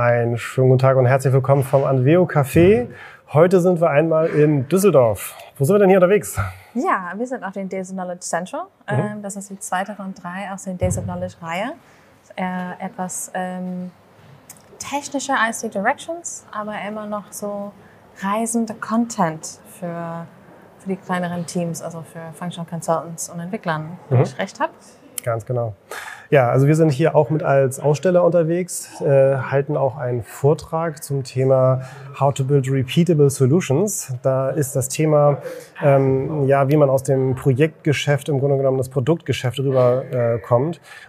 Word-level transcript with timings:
Einen 0.00 0.38
schönen 0.38 0.70
guten 0.70 0.78
Tag 0.78 0.96
und 0.96 1.04
herzlich 1.04 1.30
willkommen 1.30 1.62
vom 1.62 1.84
Anveo 1.84 2.24
Café. 2.24 2.88
Heute 3.34 3.60
sind 3.60 3.82
wir 3.82 3.90
einmal 3.90 4.28
in 4.28 4.66
Düsseldorf. 4.66 5.36
Wo 5.58 5.64
sind 5.66 5.74
wir 5.74 5.80
denn 5.80 5.90
hier 5.90 5.98
unterwegs? 5.98 6.40
Ja, 6.72 7.12
wir 7.14 7.26
sind 7.26 7.44
auf 7.44 7.52
dem 7.52 7.68
Days 7.68 7.90
of 7.90 7.96
Knowledge 7.96 8.20
Central. 8.20 8.62
Mhm. 8.90 8.98
Ähm, 8.98 9.22
das 9.22 9.36
ist 9.36 9.50
die 9.50 9.58
zweite 9.58 9.94
von 9.94 10.14
drei 10.14 10.50
aus 10.50 10.64
der 10.64 10.72
Days 10.72 10.96
of 10.96 11.04
Knowledge 11.04 11.34
Reihe. 11.42 11.72
Äh, 12.34 12.82
etwas 12.82 13.30
ähm, 13.34 13.90
technische 14.78 15.32
IC 15.32 15.70
Directions, 15.70 16.46
aber 16.50 16.76
immer 16.88 17.04
noch 17.04 17.30
so 17.30 17.70
reisende 18.22 18.72
Content 18.72 19.60
für, 19.78 20.26
für 20.78 20.88
die 20.88 20.96
kleineren 20.96 21.44
Teams, 21.44 21.82
also 21.82 22.00
für 22.10 22.32
Functional 22.32 22.66
Consultants 22.70 23.28
und 23.28 23.38
Entwicklern, 23.38 23.98
wenn 24.08 24.20
mhm. 24.20 24.24
ich 24.24 24.38
recht 24.38 24.60
habe. 24.60 24.72
Ganz 25.22 25.44
genau. 25.44 25.74
Ja, 26.30 26.48
also 26.48 26.68
wir 26.68 26.76
sind 26.76 26.92
hier 26.92 27.16
auch 27.16 27.28
mit 27.28 27.42
als 27.42 27.80
Aussteller 27.80 28.22
unterwegs, 28.22 29.00
äh, 29.00 29.34
halten 29.36 29.76
auch 29.76 29.96
einen 29.96 30.22
Vortrag 30.22 31.02
zum 31.02 31.24
Thema 31.24 31.80
How 32.20 32.32
to 32.32 32.44
Build 32.44 32.70
Repeatable 32.70 33.30
Solutions. 33.30 34.14
Da 34.22 34.50
ist 34.50 34.76
das 34.76 34.88
Thema, 34.88 35.38
ähm, 35.82 36.46
ja, 36.46 36.68
wie 36.68 36.76
man 36.76 36.88
aus 36.88 37.02
dem 37.02 37.34
Projektgeschäft 37.34 38.28
im 38.28 38.38
Grunde 38.38 38.58
genommen 38.58 38.78
das 38.78 38.90
Produktgeschäft 38.90 39.58
rüber 39.58 40.04
äh. 40.12 40.38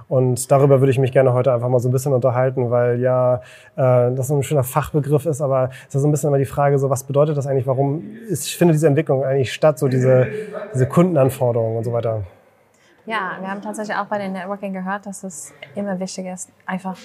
Und 0.08 0.52
darüber 0.52 0.82
würde 0.82 0.92
ich 0.92 0.98
mich 0.98 1.12
gerne 1.12 1.34
heute 1.34 1.54
einfach 1.54 1.70
mal 1.70 1.80
so 1.80 1.90
ein 1.90 1.92
bisschen 1.92 2.14
unterhalten, 2.14 2.72
weil 2.72 3.00
ja, 3.00 3.42
äh, 3.76 4.12
das 4.16 4.32
ein 4.32 4.42
schöner 4.42 4.64
Fachbegriff 4.64 5.28
ist, 5.28 5.42
aber 5.42 5.70
es 5.88 5.94
ist 5.94 6.02
so 6.02 6.08
ein 6.08 6.12
bisschen 6.12 6.30
immer 6.30 6.40
die 6.40 6.46
Frage, 6.46 6.80
so 6.80 6.90
was 6.90 7.04
bedeutet 7.04 7.38
das 7.38 7.46
eigentlich, 7.46 7.68
warum 7.68 8.04
ist, 8.28 8.50
findet 8.50 8.74
diese 8.74 8.88
Entwicklung 8.88 9.24
eigentlich 9.24 9.54
statt, 9.54 9.78
so 9.78 9.88
diese, 9.88 10.28
diese 10.74 10.88
Kundenanforderungen 10.88 11.78
und 11.78 11.84
so 11.84 11.94
weiter. 11.94 12.24
Ja, 13.06 13.38
wir 13.40 13.50
haben 13.50 13.62
tatsächlich 13.62 13.96
auch 13.98 14.06
bei 14.06 14.18
den 14.18 14.34
Networking 14.34 14.74
gehört, 14.74 15.06
dass 15.06 15.24
es 15.24 15.54
immer 15.76 16.00
wichtig 16.00 16.28
ist, 16.28 16.52
einfach 16.66 16.98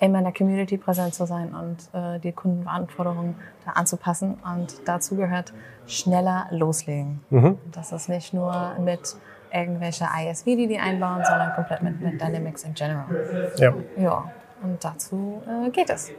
immer 0.00 0.18
in 0.18 0.24
der 0.24 0.32
Community 0.32 0.76
präsent 0.76 1.14
zu 1.14 1.26
sein 1.26 1.54
und 1.54 1.76
äh, 1.92 2.20
die 2.20 2.32
Kundenanforderungen 2.32 3.34
da 3.64 3.72
anzupassen. 3.72 4.38
Und 4.44 4.86
dazu 4.86 5.16
gehört 5.16 5.52
schneller 5.86 6.46
loslegen. 6.50 7.20
Mhm. 7.30 7.58
Das 7.72 7.92
ist 7.92 8.08
nicht 8.08 8.32
nur 8.32 8.76
mit 8.78 9.16
irgendwelche 9.52 10.04
ISV, 10.04 10.44
die 10.44 10.66
die 10.68 10.78
einbauen, 10.78 11.24
sondern 11.24 11.54
komplett 11.54 11.82
mit, 11.82 12.00
mit 12.00 12.20
Dynamics 12.20 12.64
in 12.64 12.74
general. 12.74 13.06
Ja. 13.56 13.74
Ja, 13.96 14.30
und 14.62 14.84
dazu 14.84 15.42
äh, 15.46 15.70
geht 15.70 15.90
es. 15.90 16.12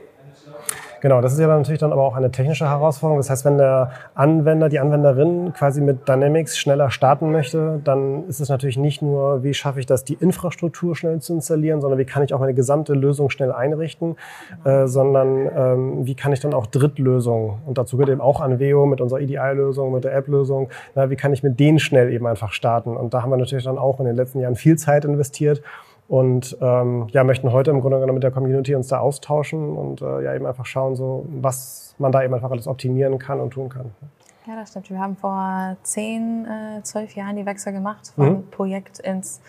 Genau, 1.01 1.21
das 1.21 1.31
ist 1.31 1.39
ja 1.39 1.47
dann 1.47 1.59
natürlich 1.59 1.79
dann 1.79 1.93
aber 1.93 2.03
auch 2.03 2.15
eine 2.15 2.29
technische 2.29 2.69
Herausforderung. 2.69 3.19
Das 3.19 3.29
heißt, 3.29 3.45
wenn 3.45 3.57
der 3.57 3.91
Anwender, 4.15 4.67
die 4.67 4.79
Anwenderin 4.79 5.53
quasi 5.53 5.79
mit 5.79 6.09
Dynamics 6.09 6.57
schneller 6.57 6.91
starten 6.91 7.31
möchte, 7.31 7.79
dann 7.85 8.27
ist 8.27 8.41
es 8.41 8.49
natürlich 8.49 8.77
nicht 8.77 9.01
nur, 9.01 9.43
wie 9.43 9.53
schaffe 9.53 9.79
ich 9.79 9.85
das, 9.85 10.03
die 10.03 10.15
Infrastruktur 10.15 10.97
schnell 10.97 11.19
zu 11.21 11.33
installieren, 11.33 11.79
sondern 11.79 11.99
wie 11.99 12.05
kann 12.05 12.23
ich 12.23 12.33
auch 12.33 12.39
meine 12.39 12.53
gesamte 12.53 12.93
Lösung 12.93 13.29
schnell 13.29 13.53
einrichten, 13.53 14.17
äh, 14.65 14.87
sondern 14.87 15.49
ähm, 15.55 16.05
wie 16.05 16.15
kann 16.15 16.33
ich 16.33 16.41
dann 16.41 16.53
auch 16.53 16.65
Drittlösungen, 16.65 17.59
und 17.65 17.77
dazu 17.77 17.95
gehört 17.95 18.09
eben 18.09 18.21
auch 18.21 18.41
Anveo 18.41 18.85
mit 18.85 18.99
unserer 18.99 19.21
EDI-Lösung, 19.21 19.93
mit 19.93 20.03
der 20.03 20.13
App-Lösung, 20.15 20.69
wie 20.95 21.15
kann 21.15 21.31
ich 21.31 21.43
mit 21.43 21.59
denen 21.59 21.79
schnell 21.79 22.11
eben 22.11 22.27
einfach 22.27 22.51
starten. 22.51 22.97
Und 22.97 23.13
da 23.13 23.21
haben 23.21 23.29
wir 23.29 23.37
natürlich 23.37 23.63
dann 23.63 23.77
auch 23.77 23.99
in 23.99 24.05
den 24.05 24.15
letzten 24.15 24.39
Jahren 24.39 24.55
viel 24.55 24.77
Zeit 24.77 25.05
investiert, 25.05 25.61
und 26.09 26.57
ähm, 26.59 27.07
ja, 27.11 27.23
möchten 27.23 27.51
heute 27.51 27.69
im 27.69 27.81
Grunde 27.81 27.99
genommen 27.99 28.15
mit 28.15 28.23
der 28.23 28.31
Community 28.31 28.73
uns 28.73 28.87
da 28.87 28.99
austauschen 28.99 29.77
und 29.77 30.01
äh, 30.01 30.23
ja 30.23 30.33
eben 30.33 30.47
einfach 30.47 30.65
schauen, 30.65 30.95
so 30.95 31.25
was 31.29 31.95
man 31.99 32.11
da 32.11 32.23
eben 32.23 32.33
einfach 32.33 32.49
alles 32.49 32.67
optimieren 32.67 33.19
kann 33.19 33.39
und 33.39 33.51
tun 33.51 33.69
kann. 33.69 33.91
Ja, 34.47 34.55
das 34.55 34.71
stimmt. 34.71 34.89
Wir 34.89 34.99
haben 34.99 35.15
vor 35.15 35.77
zehn, 35.83 36.45
äh, 36.45 36.81
zwölf 36.81 37.15
Jahren 37.15 37.35
die 37.35 37.45
Wechsel 37.45 37.73
gemacht 37.73 38.11
vom 38.15 38.29
mhm. 38.29 38.49
Projekt 38.49 38.97
ins 38.97 39.39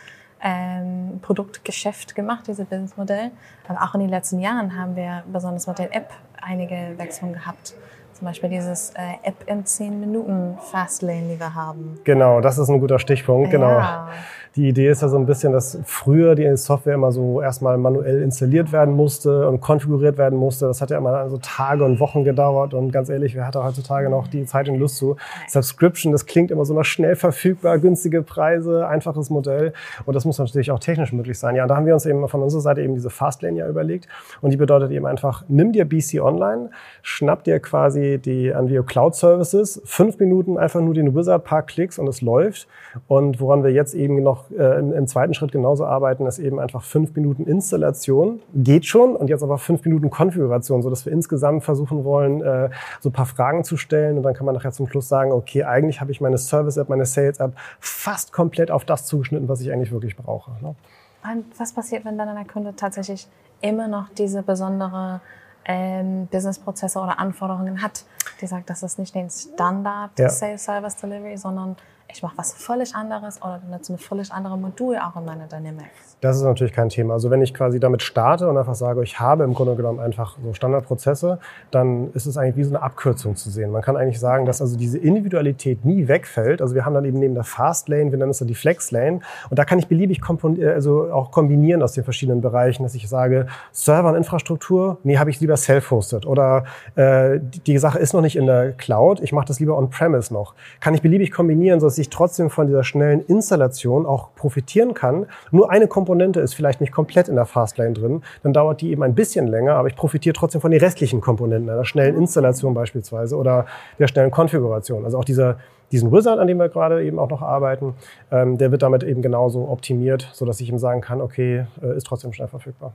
ähm, 0.43 1.21
Produktgeschäft 1.23 2.15
gemacht, 2.15 2.47
dieses 2.47 2.67
Businessmodell. 2.67 3.31
Aber 3.67 3.83
auch 3.83 3.95
in 3.95 4.01
den 4.01 4.11
letzten 4.11 4.39
Jahren 4.39 4.79
haben 4.79 4.97
wir 4.97 5.23
besonders 5.33 5.67
mit 5.67 5.79
der 5.79 5.97
App 5.97 6.11
einige 6.43 6.95
Wechseln 6.99 7.33
gehabt. 7.33 7.75
Zum 8.13 8.27
Beispiel 8.27 8.51
dieses 8.51 8.91
äh, 8.91 9.29
App 9.29 9.37
in 9.47 9.65
10 9.65 9.99
Minuten 9.99 10.59
Fastlane, 10.71 11.29
die 11.33 11.41
wir 11.41 11.55
haben. 11.55 11.99
Genau, 12.05 12.41
das 12.41 12.59
ist 12.59 12.69
ein 12.69 12.81
guter 12.81 12.99
Stichpunkt. 12.99 13.51
Genau. 13.51 13.79
Ja. 13.79 14.09
Die 14.57 14.69
Idee 14.69 14.89
ist 14.89 15.01
ja 15.01 15.09
so 15.09 15.17
ein 15.17 15.27
bisschen, 15.27 15.53
dass 15.53 15.79
früher 15.85 16.35
die 16.35 16.57
Software 16.57 16.95
immer 16.95 17.13
so 17.13 17.41
erstmal 17.41 17.79
manuell 17.79 18.21
installiert 18.21 18.73
werden 18.73 18.97
musste 18.97 19.49
und 19.49 19.61
konfiguriert 19.61 20.19
werden 20.19 20.37
musste. 20.37 20.67
Das 20.67 20.83
hat 20.83 20.91
ja 20.91 20.99
immer 20.99 21.31
so 21.31 21.39
Tage 21.39 21.85
und 21.85 22.01
Wochen 22.01 22.25
gedauert 22.25 22.75
und 22.75 22.91
ganz 22.91 23.11
ehrlich, 23.11 23.37
wer 23.37 23.47
hat 23.47 23.55
da 23.55 23.65
heutzutage 23.65 24.11
noch 24.11 24.27
die 24.27 24.45
Zeit 24.47 24.69
und 24.69 24.77
Lust 24.77 24.97
zu? 24.97 25.15
Subscription, 25.47 26.11
das 26.11 26.27
klingt 26.27 26.51
immer 26.51 26.65
so 26.65 26.75
nach 26.75 26.85
schnell 26.85 27.15
verfügbar, 27.15 27.79
günstige 27.79 28.23
Preise, 28.23 28.89
einfaches 28.89 29.31
Modell 29.31 29.73
und 30.05 30.15
das 30.15 30.25
muss 30.25 30.39
natürlich 30.39 30.73
auch 30.73 30.81
technisch 30.81 31.13
möglich 31.13 31.39
sein. 31.39 31.55
Ja, 31.55 31.63
und 31.63 31.69
da 31.69 31.77
haben 31.77 31.87
wir 31.87 31.95
uns 31.95 32.05
eben 32.05 32.27
von 32.27 32.43
unserer 32.43 32.63
Seite 32.63 32.83
eben 32.83 32.95
diese 32.95 33.11
Fastlane 33.11 33.57
ja 33.57 33.69
überlegt 33.69 34.09
und 34.41 34.51
die 34.51 34.57
bedeutet 34.57 34.91
eben 34.91 35.07
einfach, 35.07 35.45
nimm 35.47 35.71
dir 35.71 35.85
BC 35.85 36.21
Online, 36.21 36.71
schnapp 37.03 37.45
dir 37.45 37.61
quasi 37.61 38.00
die 38.19 38.53
Anvio 38.53 38.83
Cloud 38.83 39.15
Services, 39.15 39.81
fünf 39.85 40.19
Minuten 40.19 40.59
einfach 40.59 40.81
nur 40.81 40.95
den 40.95 41.15
Wizard, 41.15 41.45
paar 41.45 41.63
Klicks 41.63 41.99
und 41.99 42.09
es 42.09 42.21
läuft 42.21 42.67
und 43.07 43.41
woran 43.41 43.63
wir 43.63 43.71
jetzt 43.71 43.95
eben 43.95 44.23
noch 44.23 44.31
noch 44.31 44.51
äh, 44.51 44.79
im, 44.79 44.93
im, 44.93 45.07
zweiten 45.07 45.35
Schritt 45.35 45.53
genauso 45.53 45.85
arbeiten, 45.85 46.27
ist 46.27 46.39
eben 46.39 46.61
einfach 46.61 46.83
fünf 46.83 47.15
Minuten 47.15 47.45
Installation. 47.45 48.41
Geht 48.55 48.87
schon. 48.87 49.17
Und 49.17 49.29
jetzt 49.29 49.43
aber 49.43 49.59
fünf 49.59 49.85
Minuten 49.85 50.11
Konfiguration, 50.11 50.83
sodass 50.83 51.05
wir 51.05 51.13
insgesamt 51.13 51.65
versuchen 51.65 52.05
wollen, 52.05 52.41
äh, 52.43 52.71
so 53.01 53.09
ein 53.09 53.13
paar 53.13 53.27
Fragen 53.27 53.65
zu 53.65 53.77
stellen. 53.77 54.17
Und 54.17 54.23
dann 54.23 54.35
kann 54.35 54.47
man 54.47 54.55
nachher 54.55 54.73
zum 54.73 54.87
Schluss 54.87 55.09
sagen, 55.09 55.33
okay, 55.33 55.65
eigentlich 55.65 56.01
habe 56.01 56.13
ich 56.13 56.21
meine 56.21 56.39
Service-App, 56.39 56.89
meine 56.89 57.07
Sales-App 57.07 57.53
fast 57.81 58.33
komplett 58.33 58.71
auf 58.71 58.85
das 58.85 59.07
zugeschnitten, 59.07 59.49
was 59.49 59.61
ich 59.61 59.73
eigentlich 59.73 59.93
wirklich 59.93 60.17
brauche. 60.17 60.53
Ne? 60.63 60.75
Und 61.23 61.45
was 61.59 61.73
passiert, 61.73 62.05
wenn 62.05 62.17
dann 62.17 62.29
ein 62.29 62.47
Kunde 62.47 62.75
tatsächlich 62.75 63.29
immer 63.61 63.89
noch 63.89 64.09
diese 64.17 64.43
besondere 64.43 65.21
ähm, 65.65 66.27
Businessprozesse 66.27 66.99
oder 66.99 67.19
Anforderungen 67.19 67.83
hat? 67.83 68.05
Die 68.41 68.47
sagt, 68.47 68.71
das 68.71 68.83
ist 68.83 68.99
nicht 68.99 69.15
den 69.15 69.29
Standard 69.31 70.19
ja. 70.19 70.29
Sales 70.29 70.65
Service 70.65 70.97
Delivery, 70.97 71.37
sondern 71.37 71.77
ich 72.13 72.23
mache 72.23 72.37
was 72.37 72.53
völlig 72.53 72.95
anderes 72.95 73.41
oder 73.43 73.61
benutze 73.65 73.95
ein 73.95 73.99
völlig 73.99 74.33
anderes 74.33 74.59
Modul 74.59 74.97
auch 74.97 75.17
in 75.17 75.25
meiner 75.25 75.47
Dynamics. 75.47 76.17
Das 76.21 76.37
ist 76.37 76.43
natürlich 76.43 76.73
kein 76.73 76.89
Thema. 76.89 77.15
Also 77.15 77.31
wenn 77.31 77.41
ich 77.41 77.55
quasi 77.55 77.81
damit 77.81 78.03
starte 78.03 78.49
und 78.49 78.59
einfach 78.59 78.75
sage, 78.75 79.03
ich 79.03 79.21
habe 79.21 79.45
im 79.45 79.55
Grunde 79.55 79.75
genommen 79.75 80.01
einfach 80.01 80.37
so 80.43 80.53
Standardprozesse, 80.53 81.39
dann 81.71 82.13
ist 82.13 82.27
es 82.27 82.37
eigentlich 82.37 82.57
wie 82.57 82.65
so 82.65 82.75
eine 82.75 82.83
Abkürzung 82.83 83.37
zu 83.37 83.49
sehen. 83.51 83.71
Man 83.71 83.83
kann 83.83 83.97
eigentlich 83.97 84.21
sagen, 84.21 84.45
dass 84.45 84.61
also 84.61 84.77
diese 84.77 84.99
Individualität 84.99 85.85
nie 85.85 86.09
wegfällt. 86.09 86.61
Also 86.61 86.75
wir 86.75 86.85
haben 86.85 86.95
dann 86.95 87.05
eben 87.05 87.19
neben 87.19 87.35
der 87.35 87.45
Fast 87.45 87.89
Lane, 87.89 88.11
wir 88.11 88.19
nennen 88.19 88.33
es 88.33 88.39
dann 88.39 88.49
die 88.49 88.55
Flex 88.55 88.91
Lane. 88.91 89.21
Und 89.49 89.59
da 89.59 89.65
kann 89.65 89.79
ich 89.79 89.87
beliebig 89.87 90.21
äh, 90.59 90.69
also 90.69 91.11
auch 91.13 91.31
kombinieren 91.31 91.83
aus 91.83 91.93
den 91.93 92.05
verschiedenen 92.05 92.41
Bereichen, 92.41 92.83
dass 92.83 92.95
ich 92.95 93.09
sage, 93.09 93.47
Server 93.73 94.11
und 94.11 94.17
Infrastruktur, 94.17 94.99
nee, 95.05 95.17
habe 95.17 95.31
ich 95.31 95.41
lieber 95.41 95.57
self-hosted. 95.57 96.27
Oder 96.27 96.65
äh, 96.97 97.41
die 97.67 97.79
Sache 97.79 97.99
ist 97.99 98.13
noch 98.13 98.21
nicht 98.21 98.37
in 98.37 98.47
der 98.47 98.73
Cloud, 98.73 99.21
ich 99.21 99.33
mache 99.33 99.47
das 99.47 99.61
lieber 99.61 99.79
on-premise 99.79 100.33
noch. 100.35 100.55
Kann 100.81 100.95
ich 100.95 101.03
beliebig 101.03 101.31
kombinieren, 101.31 101.81
sodass 101.81 102.00
ich 102.01 102.11
trotzdem 102.11 102.51
von 102.51 102.67
dieser 102.67 102.85
schnellen 102.85 103.25
Installation 103.27 104.07
auch 104.07 104.35
profitieren 104.35 104.95
kann. 104.95 105.27
Nur 105.51 105.71
eine 105.71 105.89
Komponente 105.89 106.41
ist 106.41 106.55
vielleicht 106.55 106.81
nicht 106.81 106.93
komplett 106.93 107.29
in 107.29 107.37
der 107.37 107.47
Fastlane 107.47 107.93
drin, 107.93 108.23
dann 108.43 108.53
dauert 108.53 108.81
die 108.81 108.91
eben 108.91 109.03
ein 109.03 109.15
bisschen 109.15 109.47
länger, 109.47 109.75
aber 109.75 109.89
ich 109.89 109.97
profitiere 109.97 110.33
trotzdem 110.33 110.61
von 110.61 110.71
den 110.71 110.81
restlichen 110.81 111.21
Komponenten, 111.21 111.71
einer 111.71 111.85
schnellen 111.85 112.17
Installation 112.17 112.75
beispielsweise 112.75 113.37
oder 113.37 113.67
der 113.99 114.09
schnellen 114.09 114.31
Konfiguration. 114.31 115.05
Also 115.05 115.19
auch 115.19 115.25
dieser 115.25 115.59
diesen 115.93 116.13
Wizard, 116.13 116.39
an 116.39 116.47
dem 116.47 116.59
wir 116.59 116.69
gerade 116.69 117.05
eben 117.05 117.19
auch 117.19 117.29
noch 117.29 117.43
arbeiten, 117.43 117.95
ähm, 118.31 118.59
der 118.59 118.71
wird 118.71 118.83
damit 118.83 119.03
eben 119.03 119.23
genauso 119.23 119.69
optimiert, 119.69 120.29
sodass 120.33 120.61
ich 120.61 120.69
ihm 120.69 120.79
sagen 120.79 121.01
kann, 121.01 121.21
okay, 121.21 121.67
äh, 121.83 121.97
ist 121.97 122.07
trotzdem 122.07 122.33
schnell 122.33 122.49
verfügbar. 122.49 122.93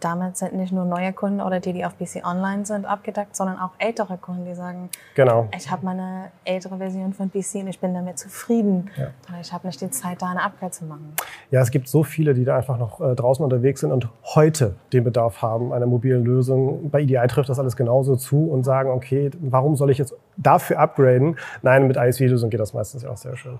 Damit 0.00 0.36
sind 0.36 0.54
nicht 0.54 0.72
nur 0.72 0.84
neue 0.84 1.12
Kunden 1.12 1.40
oder 1.40 1.58
die, 1.58 1.72
die 1.72 1.84
auf 1.84 1.98
PC 1.98 2.24
Online 2.24 2.64
sind, 2.64 2.86
abgedeckt, 2.86 3.34
sondern 3.34 3.58
auch 3.58 3.72
ältere 3.78 4.16
Kunden, 4.16 4.44
die 4.44 4.54
sagen, 4.54 4.88
genau. 5.14 5.48
ich 5.56 5.70
habe 5.70 5.84
meine 5.84 6.30
ältere 6.44 6.78
Version 6.78 7.12
von 7.12 7.30
PC 7.30 7.56
und 7.56 7.68
ich 7.68 7.80
bin 7.80 7.92
damit 7.92 8.18
zufrieden. 8.18 8.90
Ja. 8.96 9.08
Ich 9.40 9.52
habe 9.52 9.66
nicht 9.66 9.80
die 9.80 9.90
Zeit, 9.90 10.22
da 10.22 10.30
eine 10.30 10.42
Upgrade 10.42 10.70
zu 10.70 10.84
machen. 10.84 11.14
Ja, 11.50 11.60
es 11.60 11.70
gibt 11.70 11.88
so 11.88 12.04
viele, 12.04 12.32
die 12.32 12.44
da 12.44 12.56
einfach 12.56 12.78
noch 12.78 13.00
äh, 13.00 13.14
draußen 13.14 13.44
unterwegs 13.44 13.80
sind 13.80 13.90
und 13.90 14.08
heute 14.34 14.76
den 14.92 15.02
Bedarf 15.04 15.42
haben 15.42 15.72
einer 15.72 15.86
mobilen 15.86 16.24
Lösung. 16.24 16.90
Bei 16.90 17.00
EDI 17.00 17.26
trifft 17.26 17.48
das 17.48 17.58
alles 17.58 17.76
genauso 17.76 18.16
zu 18.16 18.50
und 18.50 18.62
sagen, 18.62 18.90
okay, 18.90 19.30
warum 19.40 19.74
soll 19.74 19.90
ich 19.90 19.98
jetzt 19.98 20.14
dafür 20.36 20.78
upgraden? 20.78 21.36
Nein, 21.62 21.86
mit 21.86 21.96
ISV 21.96 22.20
Videos 22.20 22.42
und 22.42 22.50
geht 22.50 22.60
das 22.60 22.74
meistens 22.74 23.02
ja 23.02 23.10
auch 23.10 23.16
sehr 23.16 23.36
schön. 23.36 23.58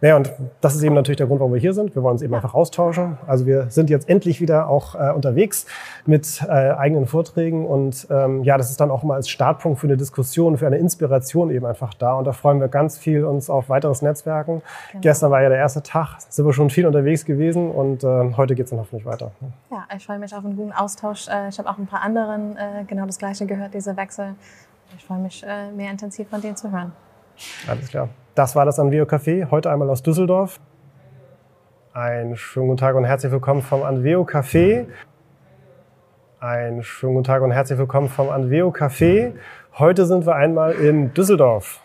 Naja, 0.00 0.16
und 0.16 0.32
das 0.60 0.74
ist 0.74 0.82
eben 0.82 0.94
natürlich 0.94 1.16
der 1.16 1.26
Grund, 1.26 1.40
warum 1.40 1.52
wir 1.52 1.60
hier 1.60 1.74
sind. 1.74 1.94
Wir 1.94 2.02
wollen 2.02 2.12
uns 2.12 2.22
eben 2.22 2.34
einfach 2.34 2.54
austauschen. 2.54 3.18
Also 3.26 3.46
wir 3.46 3.70
sind 3.70 3.90
jetzt 3.90 4.08
endlich 4.08 4.40
wieder 4.40 4.68
auch 4.68 4.94
äh, 4.94 5.12
unterwegs 5.12 5.66
mit 6.06 6.42
äh, 6.42 6.50
eigenen 6.50 7.06
Vorträgen 7.06 7.66
und 7.66 8.06
ähm, 8.10 8.44
ja, 8.44 8.58
das 8.58 8.70
ist 8.70 8.80
dann 8.80 8.90
auch 8.90 9.02
mal 9.02 9.14
als 9.14 9.28
Startpunkt 9.28 9.80
für 9.80 9.86
eine 9.86 9.96
Diskussion, 9.96 10.58
für 10.58 10.66
eine 10.66 10.78
Inspiration 10.78 11.50
eben 11.50 11.66
einfach 11.66 11.94
da. 11.94 12.14
Und 12.14 12.26
da 12.26 12.32
freuen 12.32 12.60
wir 12.60 12.68
ganz 12.68 12.98
viel 12.98 13.24
uns 13.24 13.50
auf 13.50 13.68
weiteres 13.68 14.02
Netzwerken. 14.02 14.62
Genau. 14.90 15.02
Gestern 15.02 15.30
war 15.30 15.42
ja 15.42 15.48
der 15.48 15.58
erste 15.58 15.82
Tag, 15.82 16.16
sind 16.28 16.44
wir 16.44 16.52
schon 16.52 16.70
viel 16.70 16.86
unterwegs 16.86 17.24
gewesen 17.24 17.70
und 17.70 18.04
äh, 18.04 18.32
heute 18.36 18.54
geht 18.54 18.64
es 18.64 18.70
dann 18.70 18.80
hoffentlich 18.80 19.04
weiter. 19.06 19.32
Ja, 19.70 19.86
ich 19.96 20.04
freue 20.04 20.18
mich 20.18 20.34
auf 20.34 20.44
einen 20.44 20.56
guten 20.56 20.72
Austausch. 20.72 21.28
Äh, 21.28 21.48
ich 21.48 21.58
habe 21.58 21.68
auch 21.68 21.78
ein 21.78 21.86
paar 21.86 22.02
anderen 22.02 22.56
äh, 22.56 22.84
genau 22.86 23.06
das 23.06 23.18
Gleiche 23.18 23.46
gehört, 23.46 23.74
diese 23.74 23.96
Wechsel. 23.96 24.34
Ich 24.96 25.04
freue 25.04 25.18
mich, 25.18 25.42
äh, 25.46 25.70
mehr 25.72 25.90
intensiv 25.90 26.28
von 26.28 26.40
denen 26.40 26.56
zu 26.56 26.70
hören. 26.70 26.92
Alles 27.66 27.88
klar. 27.88 28.08
Das 28.34 28.54
war 28.56 28.64
das 28.64 28.78
Anveo 28.78 29.04
Café, 29.04 29.50
heute 29.50 29.70
einmal 29.70 29.88
aus 29.90 30.02
Düsseldorf. 30.02 30.60
Einen 31.92 32.36
schönen 32.36 32.68
guten 32.68 32.78
Tag 32.78 32.94
und 32.94 33.04
herzlich 33.04 33.32
willkommen 33.32 33.62
vom 33.62 33.82
Anveo 33.82 34.22
Café. 34.22 34.86
Einen 36.40 36.82
schönen 36.82 37.14
guten 37.14 37.24
Tag 37.24 37.42
und 37.42 37.52
herzlich 37.52 37.78
willkommen 37.78 38.08
vom 38.08 38.30
Anveo 38.30 38.70
Café. 38.70 39.32
Heute 39.78 40.06
sind 40.06 40.26
wir 40.26 40.34
einmal 40.34 40.72
in 40.72 41.14
Düsseldorf. 41.14 41.80